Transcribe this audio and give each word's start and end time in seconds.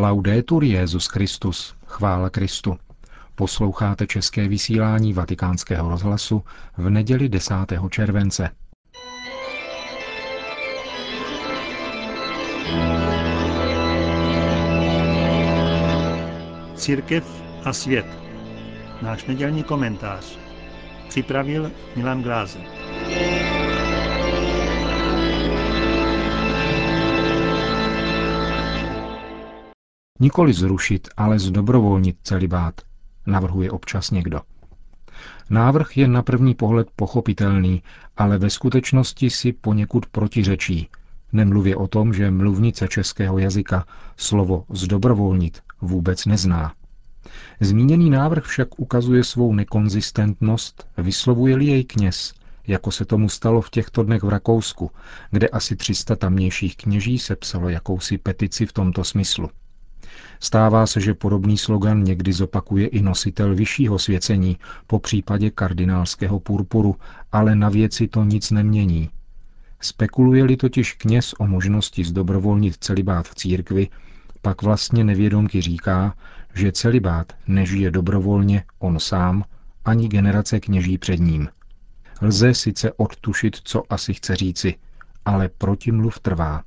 Laudetur 0.00 0.64
Jezus 0.64 1.06
Christus, 1.06 1.74
chvála 1.86 2.30
Kristu. 2.30 2.76
Posloucháte 3.34 4.06
české 4.06 4.48
vysílání 4.48 5.12
Vatikánského 5.12 5.90
rozhlasu 5.90 6.42
v 6.76 6.90
neděli 6.90 7.28
10. 7.28 7.54
července. 7.90 8.50
Církev 16.74 17.42
a 17.64 17.72
svět. 17.72 18.06
Náš 19.02 19.24
nedělní 19.24 19.62
komentář. 19.62 20.38
Připravil 21.08 21.72
Milan 21.96 22.22
Glázer. 22.22 22.77
Nikoli 30.20 30.52
zrušit, 30.52 31.08
ale 31.16 31.38
zdobrovolnit 31.38 32.16
celibát, 32.22 32.80
navrhuje 33.26 33.70
občas 33.70 34.10
někdo. 34.10 34.40
Návrh 35.50 35.96
je 35.96 36.08
na 36.08 36.22
první 36.22 36.54
pohled 36.54 36.88
pochopitelný, 36.96 37.82
ale 38.16 38.38
ve 38.38 38.50
skutečnosti 38.50 39.30
si 39.30 39.52
poněkud 39.52 40.06
protiřečí, 40.06 40.88
nemluvě 41.32 41.76
o 41.76 41.86
tom, 41.86 42.14
že 42.14 42.30
mluvnice 42.30 42.88
českého 42.88 43.38
jazyka 43.38 43.86
slovo 44.16 44.64
zdobrovolnit 44.70 45.62
vůbec 45.80 46.26
nezná. 46.26 46.72
Zmíněný 47.60 48.10
návrh 48.10 48.44
však 48.44 48.80
ukazuje 48.80 49.24
svou 49.24 49.54
nekonzistentnost, 49.54 50.88
vyslovuje-li 50.98 51.64
jej 51.66 51.84
kněz, 51.84 52.34
jako 52.66 52.90
se 52.90 53.04
tomu 53.04 53.28
stalo 53.28 53.60
v 53.60 53.70
těchto 53.70 54.02
dnech 54.02 54.22
v 54.22 54.28
Rakousku, 54.28 54.90
kde 55.30 55.48
asi 55.48 55.76
300 55.76 56.16
tamnějších 56.16 56.76
kněží 56.76 57.18
sepsalo 57.18 57.68
jakousi 57.68 58.18
petici 58.18 58.66
v 58.66 58.72
tomto 58.72 59.04
smyslu. 59.04 59.50
Stává 60.40 60.86
se, 60.86 61.00
že 61.00 61.14
podobný 61.14 61.58
slogan 61.58 62.04
někdy 62.04 62.32
zopakuje 62.32 62.86
i 62.86 63.02
nositel 63.02 63.54
vyššího 63.54 63.98
svěcení, 63.98 64.58
po 64.86 64.98
případě 64.98 65.50
kardinálského 65.50 66.40
purpuru, 66.40 66.96
ale 67.32 67.54
na 67.54 67.68
věci 67.68 68.08
to 68.08 68.24
nic 68.24 68.50
nemění. 68.50 69.10
Spekuluje-li 69.80 70.56
totiž 70.56 70.92
kněz 70.92 71.34
o 71.38 71.46
možnosti 71.46 72.04
zdobrovolnit 72.04 72.76
celibát 72.80 73.28
v 73.28 73.34
církvi, 73.34 73.88
pak 74.42 74.62
vlastně 74.62 75.04
nevědomky 75.04 75.60
říká, 75.60 76.14
že 76.54 76.72
celibát 76.72 77.32
nežije 77.46 77.90
dobrovolně 77.90 78.64
on 78.78 78.98
sám, 78.98 79.44
ani 79.84 80.08
generace 80.08 80.60
kněží 80.60 80.98
před 80.98 81.20
ním. 81.20 81.48
Lze 82.22 82.54
sice 82.54 82.92
odtušit, 82.92 83.56
co 83.64 83.82
asi 83.90 84.14
chce 84.14 84.36
říci, 84.36 84.74
ale 85.24 85.48
protimluv 85.58 86.18
trvá. 86.18 86.62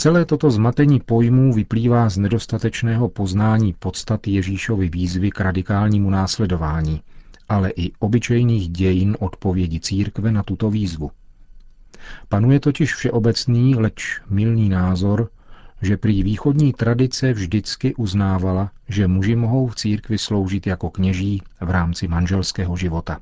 Celé 0.00 0.24
toto 0.24 0.50
zmatení 0.50 1.00
pojmů 1.00 1.52
vyplývá 1.52 2.08
z 2.08 2.18
nedostatečného 2.18 3.08
poznání 3.08 3.72
podstaty 3.78 4.30
Ježíšovy 4.30 4.88
výzvy 4.88 5.30
k 5.30 5.40
radikálnímu 5.40 6.10
následování, 6.10 7.02
ale 7.48 7.70
i 7.70 7.92
obyčejných 7.98 8.68
dějin 8.68 9.16
odpovědi 9.20 9.80
církve 9.80 10.32
na 10.32 10.42
tuto 10.42 10.70
výzvu. 10.70 11.10
Panuje 12.28 12.60
totiž 12.60 12.94
všeobecný, 12.94 13.74
leč 13.74 14.20
milný 14.30 14.68
názor, 14.68 15.30
že 15.82 15.96
prý 15.96 16.22
východní 16.22 16.72
tradice 16.72 17.32
vždycky 17.32 17.94
uznávala, 17.94 18.70
že 18.88 19.06
muži 19.06 19.36
mohou 19.36 19.66
v 19.66 19.74
církvi 19.74 20.18
sloužit 20.18 20.66
jako 20.66 20.90
kněží 20.90 21.42
v 21.60 21.70
rámci 21.70 22.08
manželského 22.08 22.76
života. 22.76 23.20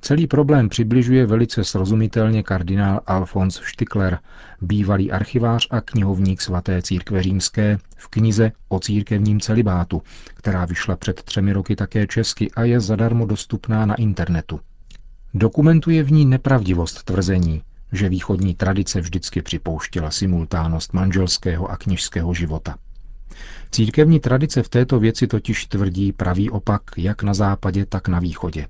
Celý 0.00 0.26
problém 0.26 0.68
přibližuje 0.68 1.26
velice 1.26 1.64
srozumitelně 1.64 2.42
kardinál 2.42 3.00
Alfons 3.06 3.60
Stikler, 3.64 4.18
bývalý 4.60 5.12
archivář 5.12 5.68
a 5.70 5.80
knihovník 5.80 6.40
svaté 6.40 6.82
církve 6.82 7.22
římské 7.22 7.78
v 7.96 8.08
knize 8.08 8.52
o 8.68 8.80
církevním 8.80 9.40
celibátu, 9.40 10.02
která 10.34 10.64
vyšla 10.64 10.96
před 10.96 11.22
třemi 11.22 11.52
roky 11.52 11.76
také 11.76 12.06
česky 12.06 12.50
a 12.50 12.62
je 12.62 12.80
zadarmo 12.80 13.26
dostupná 13.26 13.86
na 13.86 13.94
internetu. 13.94 14.60
Dokumentuje 15.34 16.02
v 16.02 16.12
ní 16.12 16.24
nepravdivost 16.26 17.02
tvrzení, 17.04 17.62
že 17.92 18.08
východní 18.08 18.54
tradice 18.54 19.00
vždycky 19.00 19.42
připouštěla 19.42 20.10
simultánost 20.10 20.92
manželského 20.92 21.70
a 21.70 21.76
knižského 21.76 22.34
života. 22.34 22.76
Církevní 23.70 24.20
tradice 24.20 24.62
v 24.62 24.68
této 24.68 25.00
věci 25.00 25.26
totiž 25.26 25.66
tvrdí 25.66 26.12
pravý 26.12 26.50
opak 26.50 26.82
jak 26.96 27.22
na 27.22 27.34
západě, 27.34 27.86
tak 27.86 28.08
na 28.08 28.18
východě. 28.18 28.66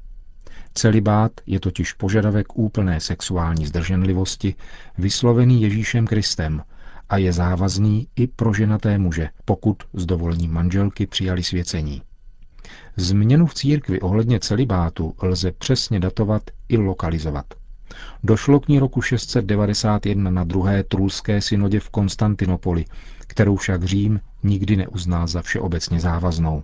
Celibát 0.75 1.33
je 1.47 1.61
totiž 1.61 1.93
požadavek 1.93 2.59
úplné 2.59 3.01
sexuální 3.01 3.67
zdrženlivosti, 3.67 4.55
vyslovený 4.99 5.63
Ježíšem 5.63 6.07
Kristem 6.07 6.63
a 7.09 7.17
je 7.17 7.33
závazný 7.33 8.09
i 8.17 8.27
pro 8.27 8.53
ženaté 8.53 8.99
muže, 8.99 9.29
pokud 9.45 9.77
z 9.93 10.07
dovolení 10.07 10.49
manželky 10.49 11.07
přijali 11.07 11.43
svěcení. 11.43 12.03
Změnu 12.97 13.47
v 13.47 13.55
církvi 13.55 14.01
ohledně 14.01 14.41
celibátu 14.41 15.15
lze 15.23 15.53
přesně 15.53 16.01
datovat 16.01 16.43
i 16.69 16.77
lokalizovat. 16.77 17.47
Došlo 18.25 18.61
k 18.61 18.69
ní 18.69 18.79
roku 18.79 19.03
691 19.03 20.31
na 20.31 20.45
druhé 20.45 20.83
trulské 20.85 21.41
synodě 21.41 21.81
v 21.81 21.91
Konstantinopoli, 21.91 22.85
kterou 23.27 23.57
však 23.57 23.85
Řím 23.85 24.21
nikdy 24.43 24.77
neuznal 24.77 25.27
za 25.27 25.43
všeobecně 25.43 26.01
závaznou. 26.01 26.63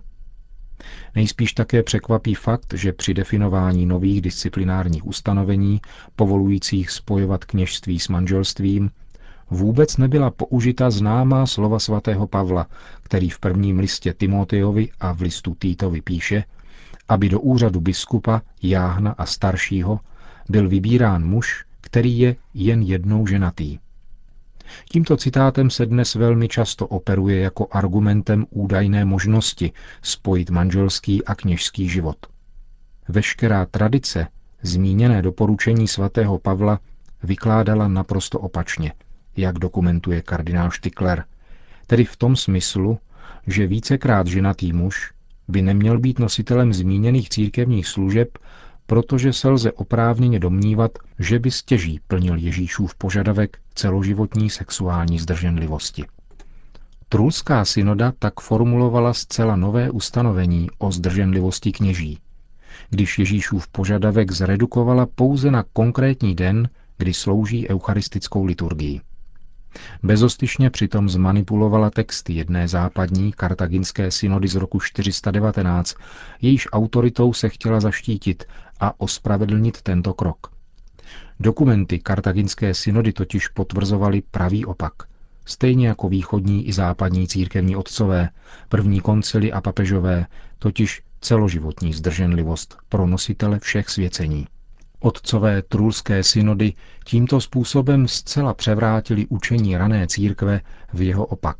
Nejspíš 1.15 1.53
také 1.53 1.83
překvapí 1.83 2.33
fakt, 2.35 2.73
že 2.73 2.93
při 2.93 3.13
definování 3.13 3.85
nových 3.85 4.21
disciplinárních 4.21 5.07
ustanovení, 5.07 5.81
povolujících 6.15 6.91
spojovat 6.91 7.45
kněžství 7.45 7.99
s 7.99 8.07
manželstvím, 8.07 8.89
vůbec 9.49 9.97
nebyla 9.97 10.31
použita 10.31 10.89
známá 10.89 11.45
slova 11.45 11.79
svatého 11.79 12.27
Pavla, 12.27 12.67
který 13.03 13.29
v 13.29 13.39
prvním 13.39 13.79
listě 13.79 14.13
Timoteovi 14.13 14.89
a 14.99 15.11
v 15.13 15.21
listu 15.21 15.55
Týtovi 15.55 16.01
píše, 16.01 16.43
aby 17.09 17.29
do 17.29 17.39
úřadu 17.39 17.81
biskupa, 17.81 18.41
jáhna 18.63 19.11
a 19.11 19.25
staršího 19.25 19.99
byl 20.49 20.69
vybírán 20.69 21.25
muž, 21.25 21.65
který 21.81 22.19
je 22.19 22.35
jen 22.53 22.81
jednou 22.81 23.27
ženatý. 23.27 23.77
Tímto 24.89 25.17
citátem 25.17 25.69
se 25.69 25.85
dnes 25.85 26.15
velmi 26.15 26.47
často 26.47 26.87
operuje 26.87 27.39
jako 27.39 27.67
argumentem 27.71 28.45
údajné 28.49 29.05
možnosti 29.05 29.71
spojit 30.01 30.49
manželský 30.49 31.25
a 31.25 31.35
kněžský 31.35 31.89
život. 31.89 32.17
Veškerá 33.07 33.65
tradice, 33.65 34.27
zmíněné 34.61 35.21
doporučení 35.21 35.87
svatého 35.87 36.39
Pavla, 36.39 36.79
vykládala 37.23 37.87
naprosto 37.87 38.39
opačně, 38.39 38.93
jak 39.37 39.59
dokumentuje 39.59 40.21
kardinál 40.21 40.71
Štikler, 40.71 41.23
tedy 41.87 42.05
v 42.05 42.15
tom 42.17 42.35
smyslu, 42.35 42.99
že 43.47 43.67
vícekrát 43.67 44.27
ženatý 44.27 44.73
muž 44.73 45.11
by 45.47 45.61
neměl 45.61 45.99
být 45.99 46.19
nositelem 46.19 46.73
zmíněných 46.73 47.29
církevních 47.29 47.87
služeb 47.87 48.37
protože 48.85 49.33
se 49.33 49.49
lze 49.49 49.71
oprávněně 49.71 50.39
domnívat, 50.39 50.91
že 51.19 51.39
by 51.39 51.51
stěží 51.51 51.99
plnil 52.07 52.35
Ježíšův 52.35 52.95
požadavek 52.95 53.57
celoživotní 53.73 54.49
sexuální 54.49 55.19
zdrženlivosti. 55.19 56.05
Trulská 57.09 57.65
synoda 57.65 58.13
tak 58.19 58.39
formulovala 58.39 59.13
zcela 59.13 59.55
nové 59.55 59.91
ustanovení 59.91 60.69
o 60.77 60.91
zdrženlivosti 60.91 61.71
kněží, 61.71 62.19
když 62.89 63.19
Ježíšův 63.19 63.67
požadavek 63.67 64.31
zredukovala 64.31 65.05
pouze 65.15 65.51
na 65.51 65.63
konkrétní 65.73 66.35
den, 66.35 66.69
kdy 66.97 67.13
slouží 67.13 67.69
eucharistickou 67.69 68.45
liturgii. 68.45 69.01
Bezostyšně 70.03 70.69
přitom 70.69 71.09
zmanipulovala 71.09 71.89
texty 71.89 72.33
jedné 72.33 72.67
západní 72.67 73.31
kartaginské 73.31 74.11
synody 74.11 74.47
z 74.47 74.55
roku 74.55 74.79
419, 74.79 75.95
jejíž 76.41 76.67
autoritou 76.71 77.33
se 77.33 77.49
chtěla 77.49 77.79
zaštítit 77.79 78.43
a 78.81 78.93
ospravedlnit 79.01 79.81
tento 79.81 80.13
krok. 80.13 80.47
Dokumenty 81.39 81.99
kartaginské 81.99 82.73
synody 82.73 83.13
totiž 83.13 83.47
potvrzovaly 83.47 84.21
pravý 84.31 84.65
opak, 84.65 84.93
stejně 85.45 85.87
jako 85.87 86.09
východní 86.09 86.67
i 86.67 86.73
západní 86.73 87.27
církevní 87.27 87.75
otcové, 87.75 88.29
první 88.69 89.01
koncily 89.01 89.51
a 89.51 89.61
papežové, 89.61 90.25
totiž 90.59 91.01
celoživotní 91.21 91.93
zdrženlivost 91.93 92.77
pro 92.89 93.07
nositele 93.07 93.59
všech 93.59 93.89
svěcení. 93.89 94.47
Otcové 94.99 95.61
trulské 95.61 96.23
synody 96.23 96.73
tímto 97.05 97.41
způsobem 97.41 98.07
zcela 98.07 98.53
převrátili 98.53 99.27
učení 99.29 99.77
rané 99.77 100.07
církve 100.07 100.61
v 100.93 101.01
jeho 101.01 101.25
opak. 101.25 101.57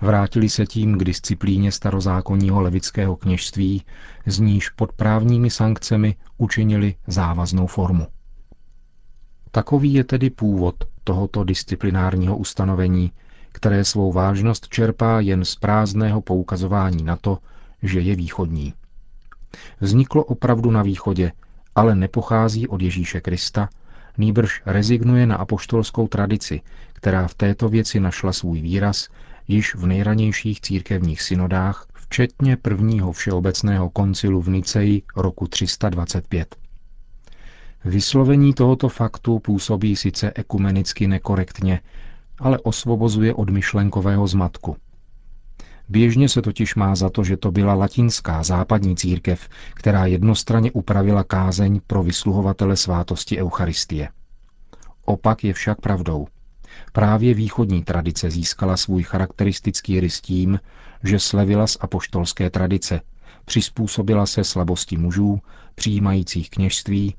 Vrátili 0.00 0.48
se 0.48 0.66
tím 0.66 0.98
k 0.98 1.04
disciplíně 1.04 1.72
starozákonního 1.72 2.60
levického 2.60 3.16
kněžství, 3.16 3.82
z 4.26 4.38
níž 4.38 4.68
pod 4.68 4.92
právními 4.92 5.50
sankcemi 5.50 6.16
učinili 6.38 6.94
závaznou 7.06 7.66
formu. 7.66 8.06
Takový 9.50 9.94
je 9.94 10.04
tedy 10.04 10.30
původ 10.30 10.74
tohoto 11.04 11.44
disciplinárního 11.44 12.36
ustanovení, 12.36 13.12
které 13.52 13.84
svou 13.84 14.12
vážnost 14.12 14.68
čerpá 14.68 15.20
jen 15.20 15.44
z 15.44 15.56
prázdného 15.56 16.20
poukazování 16.20 17.02
na 17.02 17.16
to, 17.16 17.38
že 17.82 18.00
je 18.00 18.16
východní. 18.16 18.74
Vzniklo 19.80 20.24
opravdu 20.24 20.70
na 20.70 20.82
východě, 20.82 21.32
ale 21.74 21.94
nepochází 21.94 22.68
od 22.68 22.82
Ježíše 22.82 23.20
Krista, 23.20 23.68
nýbrž 24.18 24.62
rezignuje 24.66 25.26
na 25.26 25.36
apoštolskou 25.36 26.08
tradici, 26.08 26.60
která 26.92 27.28
v 27.28 27.34
této 27.34 27.68
věci 27.68 28.00
našla 28.00 28.32
svůj 28.32 28.60
výraz 28.60 29.08
již 29.48 29.74
v 29.74 29.86
nejranějších 29.86 30.60
církevních 30.60 31.22
synodách, 31.22 31.86
včetně 31.94 32.56
prvního 32.56 33.12
všeobecného 33.12 33.90
koncilu 33.90 34.42
v 34.42 34.48
Niceji 34.48 35.02
roku 35.16 35.46
325. 35.46 36.56
Vyslovení 37.84 38.54
tohoto 38.54 38.88
faktu 38.88 39.38
působí 39.38 39.96
sice 39.96 40.32
ekumenicky 40.34 41.06
nekorektně, 41.08 41.80
ale 42.38 42.58
osvobozuje 42.58 43.34
od 43.34 43.50
myšlenkového 43.50 44.26
zmatku. 44.26 44.76
Běžně 45.88 46.28
se 46.28 46.42
totiž 46.42 46.74
má 46.74 46.94
za 46.94 47.10
to, 47.10 47.24
že 47.24 47.36
to 47.36 47.50
byla 47.50 47.74
latinská 47.74 48.42
západní 48.42 48.96
církev, 48.96 49.48
která 49.74 50.06
jednostranně 50.06 50.72
upravila 50.72 51.24
kázeň 51.24 51.80
pro 51.86 52.02
vysluhovatele 52.02 52.76
svátosti 52.76 53.42
Eucharistie. 53.42 54.08
Opak 55.04 55.44
je 55.44 55.52
však 55.52 55.80
pravdou. 55.80 56.26
Právě 56.92 57.34
východní 57.34 57.82
tradice 57.84 58.30
získala 58.30 58.76
svůj 58.76 59.02
charakteristický 59.02 60.00
rys 60.00 60.20
tím, 60.20 60.60
že 61.04 61.18
slevila 61.18 61.66
z 61.66 61.76
apoštolské 61.80 62.50
tradice, 62.50 63.00
přizpůsobila 63.44 64.26
se 64.26 64.44
slabosti 64.44 64.96
mužů, 64.96 65.40
přijímajících 65.74 66.50
kněžství, 66.50 67.14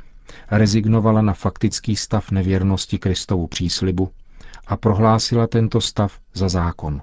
rezignovala 0.51 1.21
na 1.21 1.33
faktický 1.33 1.95
stav 1.95 2.31
nevěrnosti 2.31 2.99
Kristovu 2.99 3.47
příslibu 3.47 4.09
a 4.67 4.77
prohlásila 4.77 5.47
tento 5.47 5.81
stav 5.81 6.19
za 6.33 6.49
zákon. 6.49 7.01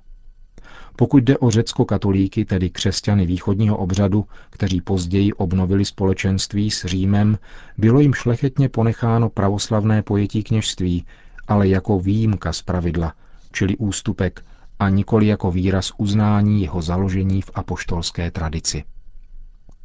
Pokud 0.96 1.24
jde 1.24 1.38
o 1.38 1.50
řecko-katolíky, 1.50 2.44
tedy 2.44 2.70
křesťany 2.70 3.26
východního 3.26 3.76
obřadu, 3.76 4.26
kteří 4.50 4.80
později 4.80 5.32
obnovili 5.32 5.84
společenství 5.84 6.70
s 6.70 6.86
Římem, 6.86 7.38
bylo 7.78 8.00
jim 8.00 8.14
šlechetně 8.14 8.68
ponecháno 8.68 9.28
pravoslavné 9.28 10.02
pojetí 10.02 10.42
kněžství, 10.42 11.06
ale 11.50 11.68
jako 11.68 12.00
výjimka 12.00 12.52
z 12.52 12.62
pravidla, 12.62 13.12
čili 13.52 13.76
ústupek, 13.76 14.44
a 14.78 14.88
nikoli 14.88 15.26
jako 15.26 15.50
výraz 15.50 15.92
uznání 15.98 16.62
jeho 16.62 16.82
založení 16.82 17.42
v 17.42 17.50
apoštolské 17.54 18.30
tradici. 18.30 18.84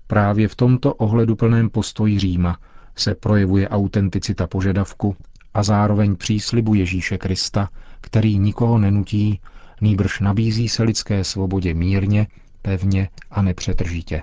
Právě 0.08 0.48
v 0.48 0.56
tomto 0.56 0.94
ohleduplném 0.94 1.70
postoji 1.70 2.20
Říma 2.20 2.58
se 2.96 3.16
projevuje 3.16 3.70
autenticita 3.70 4.48
požadavku 4.48 5.16
a 5.54 5.64
zároveň 5.64 6.16
příslibu 6.16 6.74
Ježíše 6.74 7.18
Krista, 7.18 7.70
který 8.02 8.38
nikoho 8.38 8.78
nenutí, 8.78 9.40
nýbrž 9.82 10.20
nabízí 10.20 10.70
se 10.70 10.84
lidské 10.84 11.24
svobodě 11.24 11.74
mírně, 11.74 12.28
pevně 12.62 13.10
a 13.32 13.42
nepřetržitě. 13.42 14.22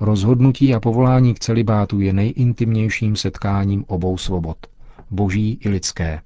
Rozhodnutí 0.00 0.74
a 0.74 0.80
povolání 0.80 1.34
k 1.34 1.38
celibátu 1.38 2.00
je 2.00 2.12
nejintimnějším 2.12 3.16
setkáním 3.16 3.84
obou 3.88 4.18
svobod, 4.18 4.58
boží 5.10 5.58
i 5.64 5.68
lidské. 5.68 6.20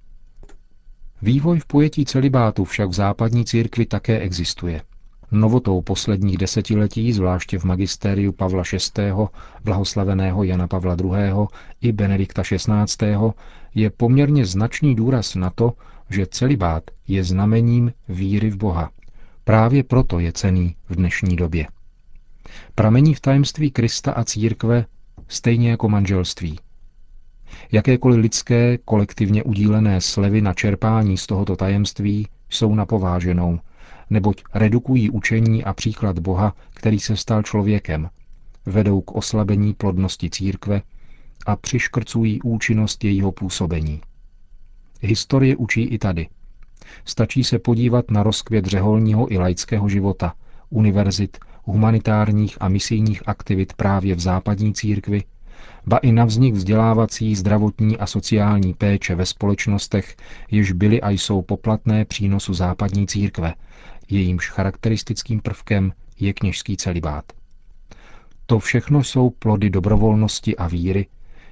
Vývoj 1.22 1.58
v 1.58 1.66
pojetí 1.66 2.04
celibátu 2.04 2.64
však 2.64 2.88
v 2.88 2.92
západní 2.92 3.44
církvi 3.44 3.86
také 3.86 4.18
existuje. 4.18 4.82
Novotou 5.30 5.82
posledních 5.82 6.38
desetiletí, 6.38 7.12
zvláště 7.12 7.58
v 7.58 7.64
magistériu 7.64 8.32
Pavla 8.32 8.62
VI., 8.72 9.12
blahoslaveného 9.64 10.44
Jana 10.44 10.68
Pavla 10.68 10.96
II. 11.00 11.46
i 11.80 11.92
Benedikta 11.92 12.42
XVI. 12.42 13.06
je 13.74 13.90
poměrně 13.90 14.46
značný 14.46 14.94
důraz 14.94 15.34
na 15.34 15.50
to, 15.50 15.72
že 16.10 16.26
celibát 16.26 16.84
je 17.08 17.24
znamením 17.24 17.92
víry 18.08 18.50
v 18.50 18.56
Boha. 18.56 18.90
Právě 19.44 19.84
proto 19.84 20.18
je 20.18 20.32
cený 20.32 20.76
v 20.88 20.96
dnešní 20.96 21.36
době. 21.36 21.66
Pramení 22.74 23.14
v 23.14 23.20
tajemství 23.20 23.70
Krista 23.70 24.12
a 24.12 24.24
církve 24.24 24.86
stejně 25.28 25.70
jako 25.70 25.88
manželství. 25.88 26.58
Jakékoliv 27.72 28.20
lidské, 28.20 28.78
kolektivně 28.78 29.42
udílené 29.42 30.00
slevy 30.00 30.40
na 30.40 30.54
čerpání 30.54 31.18
z 31.18 31.26
tohoto 31.26 31.56
tajemství 31.56 32.28
jsou 32.50 32.74
napováženou, 32.74 33.58
neboť 34.10 34.42
redukují 34.54 35.10
učení 35.10 35.64
a 35.64 35.72
příklad 35.72 36.18
Boha, 36.18 36.54
který 36.74 37.00
se 37.00 37.16
stal 37.16 37.42
člověkem, 37.42 38.08
vedou 38.66 39.00
k 39.00 39.14
oslabení 39.14 39.74
plodnosti 39.74 40.30
církve 40.30 40.82
a 41.46 41.56
přiškrcují 41.56 42.42
účinnost 42.42 43.04
jejího 43.04 43.32
působení. 43.32 44.00
Historie 45.00 45.56
učí 45.56 45.82
i 45.82 45.98
tady. 45.98 46.28
Stačí 47.04 47.44
se 47.44 47.58
podívat 47.58 48.10
na 48.10 48.22
rozkvět 48.22 48.64
řeholního 48.64 49.32
i 49.32 49.38
laického 49.38 49.88
života, 49.88 50.34
univerzit, 50.70 51.38
humanitárních 51.64 52.56
a 52.60 52.68
misijních 52.68 53.28
aktivit 53.28 53.72
právě 53.72 54.14
v 54.14 54.20
západní 54.20 54.74
církvi, 54.74 55.22
ba 55.86 55.96
i 55.98 56.12
na 56.12 56.24
vznik 56.24 56.54
vzdělávací, 56.54 57.34
zdravotní 57.34 57.98
a 57.98 58.06
sociální 58.06 58.74
péče 58.74 59.14
ve 59.14 59.26
společnostech, 59.26 60.16
jež 60.50 60.72
byly 60.72 61.00
a 61.00 61.10
jsou 61.10 61.42
poplatné 61.42 62.04
přínosu 62.04 62.54
západní 62.54 63.06
církve, 63.06 63.54
jejímž 64.10 64.50
charakteristickým 64.50 65.40
prvkem 65.40 65.92
je 66.20 66.32
kněžský 66.32 66.76
celibát. 66.76 67.24
To 68.46 68.58
všechno 68.58 69.04
jsou 69.04 69.30
plody 69.30 69.70
dobrovolnosti 69.70 70.56
a 70.56 70.68
víry, 70.68 71.06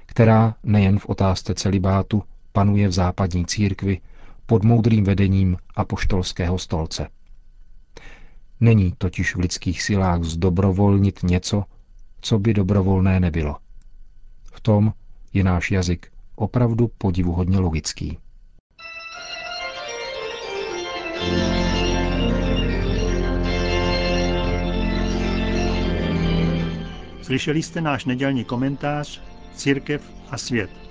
která 0.05 0.55
nejen 0.63 0.99
v 0.99 1.05
otázce 1.05 1.53
celibátu 1.53 2.23
panuje 2.51 2.87
v 2.87 2.91
západní 2.91 3.45
církvi 3.45 3.99
pod 4.45 4.63
moudrým 4.63 5.03
vedením 5.03 5.57
apoštolského 5.75 6.57
stolce. 6.59 7.07
Není 8.59 8.93
totiž 8.97 9.35
v 9.35 9.39
lidských 9.39 9.81
silách 9.81 10.23
zdobrovolnit 10.23 11.23
něco, 11.23 11.63
co 12.21 12.39
by 12.39 12.53
dobrovolné 12.53 13.19
nebylo. 13.19 13.57
V 14.53 14.61
tom 14.61 14.93
je 15.33 15.43
náš 15.43 15.71
jazyk 15.71 16.11
opravdu 16.35 16.87
podivuhodně 16.97 17.59
logický. 17.59 18.17
Slyšeli 27.21 27.63
jste 27.63 27.81
náš 27.81 28.05
nedělní 28.05 28.43
komentář 28.43 29.21
Církev 29.55 30.11
a 30.29 30.37
svět. 30.37 30.82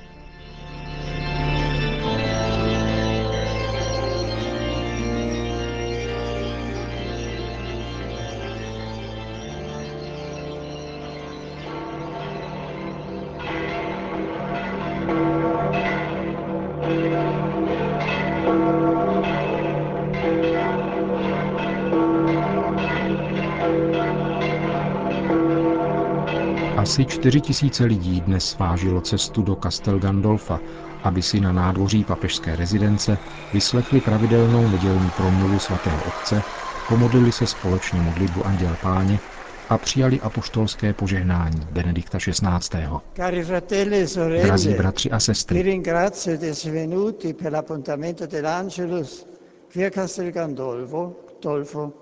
Asi 26.92 27.04
čtyři 27.04 27.40
tisíce 27.40 27.84
lidí 27.84 28.20
dnes 28.20 28.44
svážilo 28.44 29.00
cestu 29.00 29.42
do 29.42 29.56
Castel 29.62 29.98
Gandolfa, 29.98 30.60
aby 31.02 31.22
si 31.22 31.40
na 31.40 31.52
nádvoří 31.52 32.04
papežské 32.04 32.56
rezidence 32.56 33.18
vyslechli 33.52 34.00
pravidelnou 34.00 34.68
nedělní 34.68 35.10
promluvu 35.10 35.58
svatého 35.58 36.02
otce, 36.02 36.42
pomodlili 36.86 37.32
se 37.32 37.46
společně 37.46 38.00
modlitbu 38.00 38.46
Anděl 38.46 38.76
Páně 38.76 39.20
a 39.68 39.78
přijali 39.78 40.20
apoštolské 40.20 40.92
požehnání 40.92 41.60
Benedikta 41.70 42.18
XVI. 42.18 42.86
Cari 43.16 43.44
fratelli 43.44 44.00
e 44.00 44.06
sorelle, 44.08 44.46
Drazí 44.46 44.74
bratři 44.74 45.10
a 45.10 45.20
sestry, 45.20 45.62
ringrazio 45.62 46.36
di 46.36 46.48
essere 46.48 46.74
venuti 46.74 47.34
per 47.34 47.52
l'appuntamento 47.52 48.26
dell'Angelus 48.26 49.26
qui 49.72 49.84
a 49.84 49.90
Castel 49.90 50.30
Gandolfo, 50.32 51.16
Dolfo, 51.42 51.92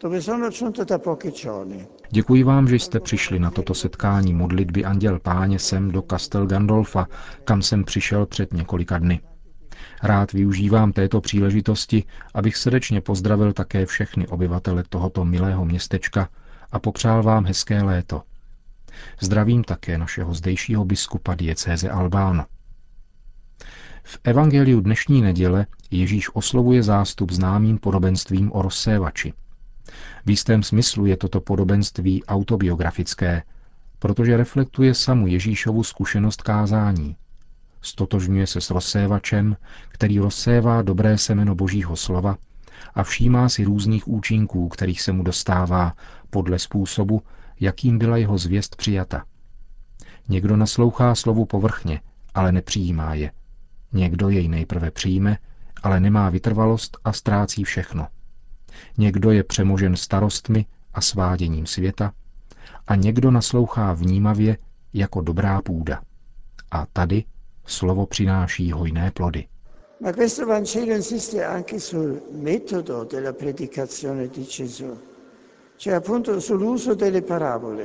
dove 0.00 0.20
sono 0.20 0.48
giunto 0.48 0.84
da 0.84 0.98
pochi 0.98 1.30
giorni. 1.32 1.86
Děkuji 2.12 2.42
vám, 2.42 2.68
že 2.68 2.76
jste 2.76 3.00
přišli 3.00 3.38
na 3.38 3.50
toto 3.50 3.74
setkání 3.74 4.34
modlitby 4.34 4.84
Anděl 4.84 5.18
Páně 5.18 5.58
sem 5.58 5.90
do 5.90 6.02
Castel 6.10 6.46
Gandolfa, 6.46 7.06
kam 7.44 7.62
jsem 7.62 7.84
přišel 7.84 8.26
před 8.26 8.52
několika 8.52 8.98
dny. 8.98 9.20
Rád 10.02 10.32
využívám 10.32 10.92
této 10.92 11.20
příležitosti, 11.20 12.04
abych 12.34 12.56
srdečně 12.56 13.00
pozdravil 13.00 13.52
také 13.52 13.86
všechny 13.86 14.28
obyvatele 14.28 14.84
tohoto 14.88 15.24
milého 15.24 15.64
městečka 15.64 16.28
a 16.72 16.78
popřál 16.78 17.22
vám 17.22 17.44
hezké 17.44 17.82
léto. 17.82 18.22
Zdravím 19.20 19.64
také 19.64 19.98
našeho 19.98 20.34
zdejšího 20.34 20.84
biskupa 20.84 21.34
diecéze 21.34 21.90
Albáno. 21.90 22.44
V 24.04 24.18
evangeliu 24.24 24.80
dnešní 24.80 25.22
neděle 25.22 25.66
Ježíš 25.90 26.34
oslovuje 26.34 26.82
zástup 26.82 27.30
známým 27.30 27.78
podobenstvím 27.78 28.52
o 28.52 28.62
rozsévači. 28.62 29.32
V 30.26 30.30
jistém 30.30 30.62
smyslu 30.62 31.06
je 31.06 31.16
toto 31.16 31.40
podobenství 31.40 32.24
autobiografické, 32.24 33.42
protože 33.98 34.36
reflektuje 34.36 34.94
samu 34.94 35.26
Ježíšovu 35.26 35.82
zkušenost 35.84 36.42
kázání. 36.42 37.16
Stotožňuje 37.80 38.46
se 38.46 38.60
s 38.60 38.70
rozsévačem, 38.70 39.56
který 39.88 40.18
rozsévá 40.18 40.82
dobré 40.82 41.18
semeno 41.18 41.54
Božího 41.54 41.96
slova 41.96 42.36
a 42.94 43.02
všímá 43.02 43.48
si 43.48 43.64
různých 43.64 44.08
účinků, 44.08 44.68
kterých 44.68 45.02
se 45.02 45.12
mu 45.12 45.22
dostává 45.22 45.92
podle 46.30 46.58
způsobu, 46.58 47.22
jakým 47.60 47.98
byla 47.98 48.16
jeho 48.16 48.38
zvěst 48.38 48.76
přijata. 48.76 49.24
Někdo 50.28 50.56
naslouchá 50.56 51.14
slovu 51.14 51.46
povrchně, 51.46 52.00
ale 52.34 52.52
nepřijímá 52.52 53.14
je, 53.14 53.32
Někdo 53.92 54.28
jej 54.28 54.48
nejprve 54.48 54.90
přijme, 54.90 55.38
ale 55.82 56.00
nemá 56.00 56.30
vytrvalost 56.30 56.96
a 57.04 57.12
ztrácí 57.12 57.64
všechno. 57.64 58.08
Někdo 58.98 59.30
je 59.30 59.44
přemožen 59.44 59.96
starostmi 59.96 60.66
a 60.94 61.00
sváděním 61.00 61.66
světa 61.66 62.12
a 62.86 62.94
někdo 62.94 63.30
naslouchá 63.30 63.92
vnímavě 63.92 64.56
jako 64.92 65.20
dobrá 65.20 65.62
půda. 65.62 66.00
A 66.70 66.86
tady 66.92 67.24
slovo 67.66 68.06
přináší 68.06 68.72
hojné 68.72 69.10
plody. 69.10 69.46
Ma 70.00 70.12
questo 70.12 70.46
Vangelo 70.46 70.94
insiste 70.94 71.46
anche 71.46 71.80
sul 71.80 72.20
metodo 72.32 73.04
della 73.04 73.32
predicazione 73.32 74.28
di 74.28 74.44
Gesù, 74.44 74.98
cioè 75.76 75.94
appunto 75.94 76.40
sull'uso 76.40 76.94
delle 76.94 77.22
parabole. 77.22 77.84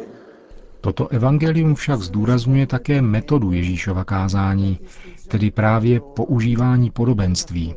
Toto 0.82 1.08
evangelium 1.08 1.76
však 1.76 2.02
zdůrazňuje 2.02 2.68
také 2.68 3.02
metodu 3.02 3.52
Ježíšova 3.52 4.04
kázání, 4.04 4.80
tedy 5.28 5.52
právě 5.52 6.00
používání 6.00 6.92
podobenství. 6.92 7.76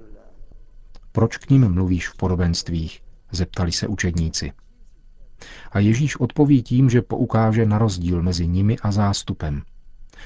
Proč 1.12 1.37
k 1.37 1.50
ním 1.50 1.73
mluvíš 1.73 2.09
v 2.09 2.17
podobenstvích? 2.17 3.00
Zeptali 3.33 3.73
se 3.73 3.87
učedníci. 3.87 4.53
A 5.73 5.79
Ježíš 5.79 6.17
odpoví 6.17 6.63
tím, 6.63 6.91
že 6.91 7.03
poukáže 7.03 7.67
na 7.67 7.79
rozdíl 7.79 8.23
mezi 8.23 8.47
nimi 8.47 8.77
a 8.83 8.93
zástupem. 8.93 9.63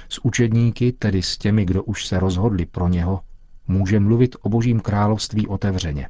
S 0.08 0.24
učedníky, 0.24 0.92
tedy 0.92 1.22
s 1.22 1.38
těmi, 1.38 1.64
kdo 1.64 1.82
už 1.82 2.06
se 2.06 2.20
rozhodli 2.20 2.66
pro 2.66 2.88
něho, 2.88 3.20
může 3.68 4.00
mluvit 4.00 4.36
o 4.42 4.48
božím 4.48 4.80
království 4.80 5.46
otevřeně. 5.46 6.08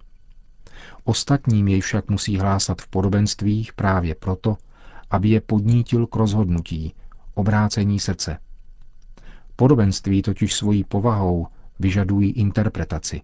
Ostatním 1.05 1.69
jej 1.69 1.81
však 1.81 2.11
musí 2.11 2.37
hlásat 2.37 2.83
v 2.83 2.89
podobenstvích 2.89 3.73
právě 3.73 4.15
proto, 4.15 4.57
aby 5.11 5.29
je 5.29 5.41
podnítil 5.41 6.07
k 6.07 6.17
rozhodnutí, 6.17 6.95
obrácení 7.35 8.01
srdce. 8.01 8.39
Podobenství 9.57 10.23
totiž 10.23 10.55
svojí 10.55 10.85
povahou 10.85 11.47
vyžadují 11.79 12.31
interpretaci, 12.31 13.21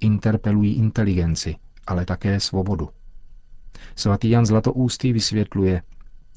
interpelují 0.00 0.74
inteligenci, 0.74 1.56
ale 1.88 2.04
také 2.04 2.40
svobodu. 2.40 2.88
Svatý 3.96 4.30
Jan 4.30 4.46
Zlatoústý 4.46 5.12
vysvětluje, 5.12 5.82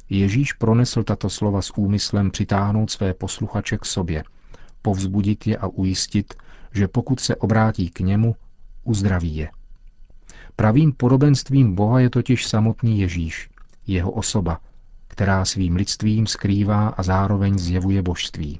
Ježíš 0.10 0.53
pronesl 0.53 1.03
tato 1.03 1.29
slova 1.29 1.62
s 1.62 1.77
úmyslem 1.77 2.31
přitáhnout 2.31 2.91
své 2.91 3.13
posluchače 3.13 3.77
k 3.77 3.86
sobě, 3.86 4.24
povzbudit 4.81 5.48
je 5.48 5.58
a 5.58 5.67
ujistit, 5.67 6.34
že 6.74 6.88
pokud 6.88 7.20
se 7.20 7.36
obrátí 7.36 7.89
k 7.89 8.00
němu, 8.00 8.36
uzdraví 8.84 9.36
je. 9.36 9.51
Pravým 10.55 10.93
podobenstvím 10.93 11.75
Boha 11.75 12.00
je 12.00 12.10
totiž 12.10 12.48
samotný 12.48 13.00
Ježíš, 13.00 13.50
jeho 13.88 14.12
osoba, 14.12 14.60
která 15.08 15.46
svým 15.46 15.75
lidstvím 15.75 16.27
skrývá 16.27 16.88
a 16.88 17.03
zároveň 17.03 17.58
zjevuje 17.58 18.01
božství. 18.01 18.60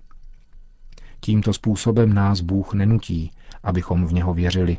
Tímto 1.20 1.54
způsobem 1.54 2.14
nás 2.14 2.42
Bůh 2.42 2.74
nenutí, 2.74 3.32
abychom 3.64 4.06
v 4.06 4.14
něho 4.14 4.34
věřili, 4.34 4.78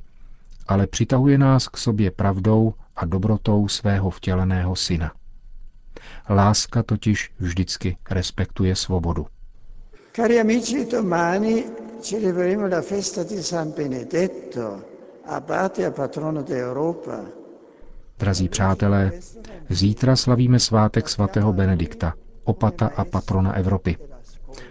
ale 0.68 0.86
přitahuje 0.86 1.38
nás 1.38 1.68
k 1.68 1.76
sobě 1.76 2.10
pravdou 2.10 2.74
a 2.96 3.04
dobrotou 3.04 3.68
svého 3.68 4.10
vtěleného 4.10 4.76
syna. 4.76 5.12
Láska 6.30 6.82
totiž 6.82 7.30
vždycky 7.38 7.96
respektuje 8.10 8.76
svobodu. 8.76 9.26
Cari 10.16 10.40
amici, 10.40 10.86
domani 10.86 11.64
celebreremo 12.00 12.66
la 12.66 12.82
festa 12.82 13.22
di 13.24 13.42
San 13.42 13.70
Benedetto, 13.72 14.80
abate 15.24 15.86
a 15.86 15.90
patrono 15.90 16.42
d'Europa. 16.42 17.20
Drazí 18.18 18.48
přátelé, 18.48 19.12
zítra 19.70 20.16
slavíme 20.16 20.58
svátek 20.58 21.08
svatého 21.08 21.52
Benedikta, 21.52 22.14
opata 22.44 22.90
a 22.96 23.04
patrona 23.04 23.52
Evropy. 23.52 23.96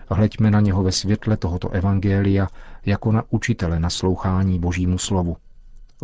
Hleďme 0.10 0.52
na 0.52 0.60
něho 0.60 0.84
ve 0.84 0.92
světle 0.92 1.38
tohoto 1.38 1.70
evangelia 1.70 2.48
jako 2.86 3.12
na 3.12 3.24
učitele 3.30 3.80
naslouchání 3.80 4.60
Božímu 4.60 4.98
slovu. 4.98 5.38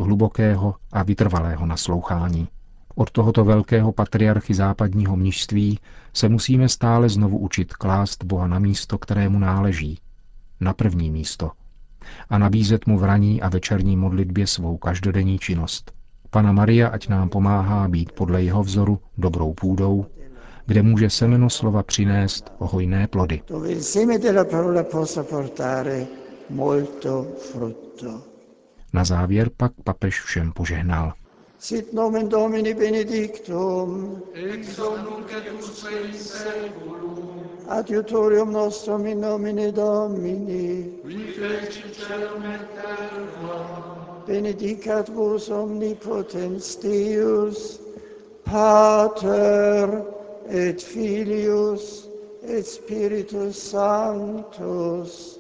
Hlubokého 0.04 0.76
a 0.92 1.04
vytrvalého 1.04 1.66
naslouchání. 1.66 2.48
Od 2.96 3.12
tohoto 3.12 3.46
velkého 3.46 3.92
patriarchy 3.92 4.54
západního 4.54 5.16
mnižství 5.16 5.80
se 6.14 6.30
musíme 6.30 6.70
stále 6.70 7.10
znovu 7.10 7.38
učit 7.38 7.74
klást 7.74 8.24
Boha 8.24 8.48
na 8.48 8.60
místo, 8.60 8.98
kterému 8.98 9.40
náleží. 9.40 10.00
Na 10.60 10.74
první 10.74 11.12
místo. 11.12 11.52
A 12.30 12.38
nabízet 12.38 12.88
mu 12.88 12.98
v 12.98 13.04
raní 13.04 13.42
a 13.42 13.50
večerní 13.50 13.98
modlitbě 13.98 14.48
svou 14.48 14.78
každodenní 14.78 15.40
činnost. 15.40 15.92
Pana 16.30 16.52
Maria 16.52 16.88
ať 16.88 17.08
nám 17.08 17.30
pomáhá 17.30 17.88
být 17.88 18.12
podle 18.12 18.44
jeho 18.44 18.64
vzoru 18.64 19.00
dobrou 19.18 19.54
půdou, 19.54 20.06
kde 20.66 20.82
může 20.84 21.10
semeno 21.10 21.50
slova 21.50 21.84
přinést 21.84 22.54
hojné 22.60 23.08
plody. 23.08 23.42
Na 28.94 29.04
závěr 29.04 29.50
pak 29.58 29.72
papež 29.84 30.22
všem 30.22 30.52
požehnal. 30.52 31.14
Sit 31.60 31.94
nomen 31.94 32.30
Domini 32.30 32.74
benedictum, 32.74 34.22
ex 34.34 34.78
hoc 34.78 35.00
nunc 35.10 35.32
et 35.32 35.52
usque 35.60 35.90
in 35.90 36.14
seculum, 36.14 37.50
adiutorium 37.68 38.52
nostrum 38.52 39.06
in 39.06 39.22
nomine 39.22 39.72
Domini, 39.72 40.92
qui 41.02 41.34
feci 41.34 41.84
celum 41.94 42.44
et 42.46 42.62
terra, 42.76 44.24
benedicat 44.28 45.10
vos 45.10 45.50
omnipotens 45.50 46.76
Deus, 46.76 47.80
Pater 48.46 50.04
et 50.50 50.80
Filius 50.84 52.08
et 52.44 52.66
Spiritus 52.66 53.58
Sanctus. 53.58 55.40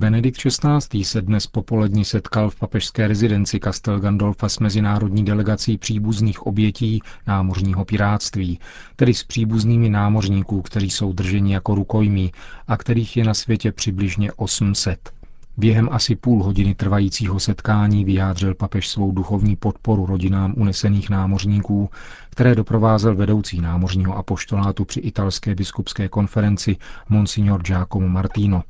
Benedikt 0.00 0.40
XVI. 0.48 1.04
se 1.04 1.22
dnes 1.22 1.46
popolední 1.46 2.04
setkal 2.04 2.50
v 2.50 2.56
papežské 2.56 3.08
rezidenci 3.08 3.60
Castel 3.64 4.00
Gandolfa 4.00 4.48
s 4.48 4.58
mezinárodní 4.58 5.24
delegací 5.24 5.78
příbuzných 5.78 6.46
obětí 6.46 7.02
námořního 7.26 7.84
piráctví, 7.84 8.58
tedy 8.96 9.14
s 9.14 9.24
příbuznými 9.24 9.88
námořníků, 9.88 10.62
kteří 10.62 10.90
jsou 10.90 11.12
drženi 11.12 11.54
jako 11.54 11.74
rukojmí 11.74 12.32
a 12.68 12.76
kterých 12.76 13.16
je 13.16 13.24
na 13.24 13.34
světě 13.34 13.72
přibližně 13.72 14.32
800. 14.32 15.12
Během 15.56 15.88
asi 15.92 16.16
půl 16.16 16.42
hodiny 16.42 16.74
trvajícího 16.74 17.40
setkání 17.40 18.04
vyjádřil 18.04 18.54
papež 18.54 18.88
svou 18.88 19.12
duchovní 19.12 19.56
podporu 19.56 20.06
rodinám 20.06 20.54
unesených 20.56 21.10
námořníků, 21.10 21.90
které 22.30 22.54
doprovázel 22.54 23.14
vedoucí 23.14 23.60
námořního 23.60 24.16
apoštolátu 24.16 24.84
při 24.84 25.00
italské 25.00 25.54
biskupské 25.54 26.08
konferenci 26.08 26.76
Monsignor 27.08 27.62
Giacomo 27.62 28.08
Martino. 28.08 28.62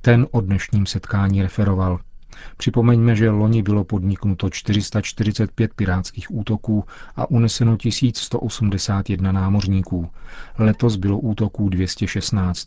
Ten 0.00 0.26
o 0.30 0.40
dnešním 0.40 0.86
setkání 0.86 1.42
referoval. 1.42 1.98
Připomeňme, 2.56 3.16
že 3.16 3.30
loni 3.30 3.62
bylo 3.62 3.84
podniknuto 3.84 4.50
445 4.50 5.74
pirátských 5.74 6.30
útoků 6.30 6.84
a 7.16 7.30
uneseno 7.30 7.76
1181 7.76 9.32
námořníků. 9.32 10.10
Letos 10.58 10.96
bylo 10.96 11.18
útoků 11.18 11.68
216. 11.68 12.66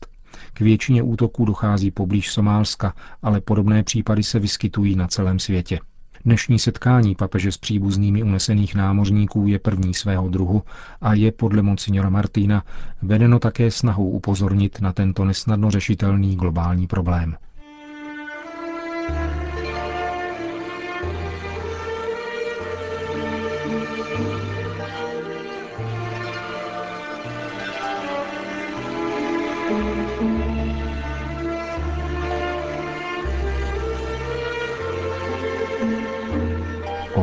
K 0.53 0.59
většině 0.59 1.03
útoků 1.03 1.45
dochází 1.45 1.91
poblíž 1.91 2.31
Somálska, 2.31 2.93
ale 3.21 3.41
podobné 3.41 3.83
případy 3.83 4.23
se 4.23 4.39
vyskytují 4.39 4.95
na 4.95 5.07
celém 5.07 5.39
světě. 5.39 5.79
Dnešní 6.25 6.59
setkání 6.59 7.15
papeže 7.15 7.51
s 7.51 7.57
příbuznými 7.57 8.23
unesených 8.23 8.75
námořníků 8.75 9.47
je 9.47 9.59
první 9.59 9.93
svého 9.93 10.29
druhu 10.29 10.63
a 11.01 11.13
je 11.13 11.31
podle 11.31 11.61
monsignora 11.61 12.09
Martina 12.09 12.63
vedeno 13.01 13.39
také 13.39 13.71
snahou 13.71 14.09
upozornit 14.09 14.81
na 14.81 14.93
tento 14.93 15.25
nesnadno 15.25 15.71
řešitelný 15.71 16.35
globální 16.35 16.87
problém. 16.87 17.35